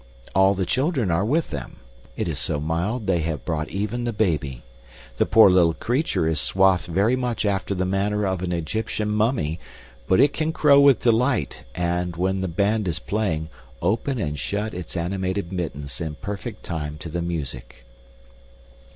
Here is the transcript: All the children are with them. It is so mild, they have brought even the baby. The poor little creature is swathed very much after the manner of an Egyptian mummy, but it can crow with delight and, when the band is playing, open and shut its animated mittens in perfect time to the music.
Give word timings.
All 0.33 0.55
the 0.55 0.65
children 0.65 1.11
are 1.11 1.23
with 1.23 1.51
them. 1.51 1.75
It 2.17 2.27
is 2.27 2.39
so 2.39 2.59
mild, 2.59 3.05
they 3.05 3.19
have 3.19 3.45
brought 3.45 3.69
even 3.69 4.03
the 4.03 4.11
baby. 4.11 4.63
The 5.17 5.27
poor 5.27 5.47
little 5.51 5.75
creature 5.75 6.27
is 6.27 6.39
swathed 6.39 6.87
very 6.87 7.15
much 7.15 7.45
after 7.45 7.75
the 7.75 7.85
manner 7.85 8.25
of 8.25 8.41
an 8.41 8.51
Egyptian 8.51 9.11
mummy, 9.11 9.59
but 10.07 10.19
it 10.19 10.33
can 10.33 10.53
crow 10.53 10.79
with 10.79 11.01
delight 11.01 11.65
and, 11.75 12.15
when 12.15 12.41
the 12.41 12.47
band 12.47 12.87
is 12.87 12.97
playing, 12.97 13.49
open 13.79 14.17
and 14.17 14.39
shut 14.39 14.73
its 14.73 14.97
animated 14.97 15.51
mittens 15.53 16.01
in 16.01 16.15
perfect 16.15 16.63
time 16.63 16.97
to 16.97 17.07
the 17.09 17.21
music. 17.21 17.85